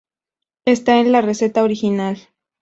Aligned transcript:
Esta 0.65 0.99
es 0.99 1.05
la 1.05 1.21
receta 1.21 1.61
original. 1.61 2.17